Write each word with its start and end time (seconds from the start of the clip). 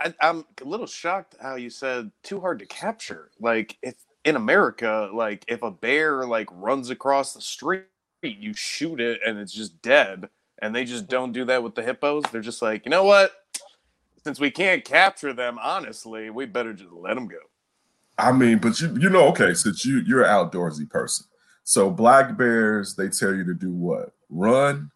I, 0.00 0.14
I'm 0.20 0.44
a 0.60 0.64
little 0.64 0.86
shocked 0.86 1.36
how 1.40 1.56
you 1.56 1.70
said 1.70 2.10
too 2.22 2.40
hard 2.40 2.58
to 2.60 2.66
capture. 2.66 3.30
Like 3.38 3.76
if 3.82 3.94
in 4.24 4.36
America, 4.36 5.10
like 5.12 5.44
if 5.48 5.62
a 5.62 5.70
bear 5.70 6.26
like 6.26 6.48
runs 6.52 6.90
across 6.90 7.34
the 7.34 7.40
street, 7.40 7.84
you 8.22 8.54
shoot 8.54 9.00
it 9.00 9.20
and 9.24 9.38
it's 9.38 9.52
just 9.52 9.80
dead. 9.82 10.28
And 10.62 10.74
they 10.74 10.84
just 10.84 11.08
don't 11.08 11.32
do 11.32 11.44
that 11.46 11.62
with 11.62 11.74
the 11.74 11.82
hippos. 11.82 12.24
They're 12.30 12.40
just 12.40 12.60
like, 12.60 12.84
you 12.84 12.90
know 12.90 13.04
what? 13.04 13.32
Since 14.24 14.38
we 14.38 14.50
can't 14.50 14.84
capture 14.84 15.32
them, 15.32 15.58
honestly, 15.62 16.28
we 16.28 16.44
better 16.44 16.74
just 16.74 16.92
let 16.92 17.14
them 17.14 17.28
go. 17.28 17.38
I 18.18 18.32
mean, 18.32 18.58
but 18.58 18.80
you 18.80 18.94
you 18.98 19.08
know, 19.08 19.28
okay, 19.28 19.54
since 19.54 19.84
you 19.84 20.02
you're 20.06 20.24
an 20.24 20.28
outdoorsy 20.28 20.88
person, 20.88 21.26
so 21.64 21.90
black 21.90 22.36
bears 22.36 22.94
they 22.94 23.08
tell 23.08 23.34
you 23.34 23.44
to 23.44 23.54
do 23.54 23.70
what? 23.70 24.12
Run, 24.28 24.90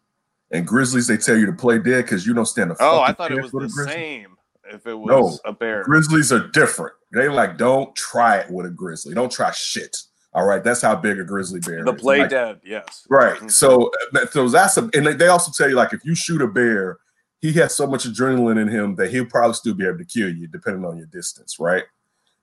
and 0.51 0.67
grizzlies 0.67 1.07
they 1.07 1.17
tell 1.17 1.35
you 1.35 1.47
to 1.47 1.53
play 1.53 1.79
dead 1.79 2.05
because 2.05 2.27
you 2.27 2.35
don't 2.35 2.45
stand 2.45 2.71
a. 2.71 2.75
Oh, 2.79 3.01
I 3.01 3.13
thought 3.13 3.31
it 3.31 3.41
was 3.41 3.51
the 3.51 3.59
grizzly. 3.59 3.85
same. 3.85 4.34
If 4.71 4.87
it 4.87 4.93
was 4.95 5.07
No, 5.43 5.49
a 5.49 5.53
bear, 5.53 5.83
Grizzlies 5.83 6.31
are 6.33 6.47
different. 6.49 6.93
They 7.13 7.29
like 7.29 7.57
don't 7.57 7.95
try 7.95 8.37
it 8.37 8.49
with 8.51 8.65
a 8.65 8.69
grizzly. 8.69 9.13
Don't 9.13 9.31
try 9.31 9.51
shit. 9.51 9.95
All 10.33 10.45
right, 10.45 10.63
that's 10.63 10.81
how 10.81 10.95
big 10.95 11.19
a 11.19 11.23
grizzly 11.23 11.59
bear 11.61 11.83
the 11.85 11.93
is. 11.93 12.01
play 12.01 12.19
Like, 12.19 12.29
dead, 12.29 12.59
yes. 12.65 13.05
Right. 13.09 13.39
Mhm. 13.39 13.49
So, 13.51 13.89
uh, 14.15 14.25
so 14.25 14.49
that's 14.49 14.75
a, 14.77 14.89
and 14.93 15.07
they- 15.07 15.13
they 15.13 15.27
also 15.27 15.51
tell 15.55 15.69
you 15.69 15.75
like 15.75 15.93
if 15.93 16.03
you 16.03 16.13
shoot 16.15 16.41
a 16.41 16.47
bear, 16.47 16.97
he 17.39 17.53
has 17.53 17.73
so 17.75 17.87
much 17.87 18.05
adrenaline 18.05 18.59
in 18.59 18.67
him 18.67 18.95
that 18.95 19.11
he'll 19.11 19.25
probably 19.27 19.53
still 19.53 19.75
be 19.75 19.85
able 19.85 19.99
to 19.99 20.05
kill 20.05 20.29
you 20.29 20.47
depending 20.47 20.83
on 20.83 20.97
your 20.97 21.05
distance. 21.07 21.57
Right. 21.59 21.83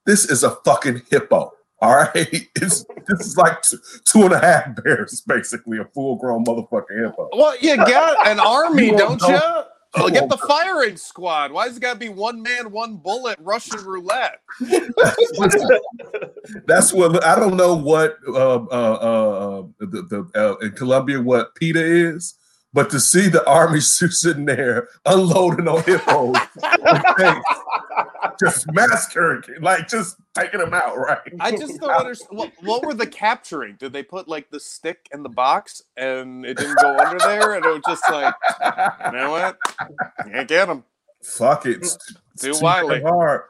This 0.06 0.24
is 0.30 0.42
a 0.42 0.52
fucking 0.64 1.02
hippo. 1.10 1.52
All 1.80 1.94
right. 1.96 2.14
It's 2.56 2.84
this 3.08 3.20
is 3.26 3.36
like 3.36 3.60
two, 3.62 3.78
two 4.04 4.22
and 4.22 4.32
a 4.32 4.38
half 4.38 4.82
bears, 4.82 5.20
basically 5.22 5.78
a 5.78 5.84
full 5.86 6.16
grown 6.16 6.44
motherfucking 6.44 7.04
hippo. 7.04 7.28
Well, 7.36 7.56
you 7.60 7.76
got 7.76 8.26
an 8.28 8.38
army, 8.56 8.86
You 8.86 8.96
don't 8.96 9.20
won't 9.20 9.22
you? 9.22 9.62
Oh, 9.94 10.08
get 10.08 10.28
the 10.28 10.38
firing 10.48 10.96
squad. 10.96 11.52
Why 11.52 11.66
does 11.66 11.76
it 11.76 11.80
got 11.80 11.94
to 11.94 11.98
be 11.98 12.08
one 12.08 12.42
man, 12.42 12.70
one 12.70 12.96
bullet, 12.96 13.38
Russian 13.40 13.84
roulette? 13.84 14.40
That's 16.66 16.92
what 16.92 17.24
I 17.24 17.34
don't 17.36 17.56
know 17.56 17.74
what 17.74 18.16
uh, 18.26 18.64
uh, 18.64 18.66
uh, 18.66 19.62
the, 19.78 20.02
the 20.02 20.30
uh, 20.34 20.56
in 20.64 20.72
Colombia 20.72 21.20
what 21.20 21.54
PETA 21.54 21.84
is, 21.84 22.34
but 22.72 22.90
to 22.90 23.00
see 23.00 23.28
the 23.28 23.46
army 23.46 23.80
sitting 23.80 24.46
there 24.46 24.88
unloading 25.04 25.68
on 25.68 25.82
hippos, 25.82 26.36
just 28.42 28.72
massacring, 28.72 29.42
like 29.60 29.88
just 29.88 30.16
taking 30.34 30.60
them 30.60 30.74
out, 30.74 30.96
right? 30.98 31.20
I 31.40 31.52
just 31.52 31.80
don't 31.80 31.90
understand. 31.90 32.38
What, 32.38 32.52
what 32.62 32.84
were 32.84 32.94
the 32.94 33.06
capturing? 33.06 33.76
Did 33.76 33.92
they 33.92 34.02
put 34.02 34.28
like 34.28 34.50
the 34.50 34.60
stick 34.60 35.08
in 35.12 35.22
the 35.22 35.28
box 35.28 35.82
and 35.96 36.44
it 36.44 36.56
didn't 36.56 36.78
go 36.78 36.96
under 36.98 37.18
there? 37.18 37.54
And 37.54 37.64
it 37.64 37.68
was 37.68 37.82
just 37.86 38.02
like, 38.10 38.34
you 39.06 39.12
know 39.12 39.30
what? 39.30 39.58
Can't 40.24 40.48
get 40.48 40.66
them. 40.66 40.84
Fuck 41.22 41.66
it, 41.66 41.76
hmm. 41.76 41.82
it's, 41.82 41.96
it's 42.34 42.42
Too 42.42 42.52
too 42.52 43.02
hard. 43.04 43.42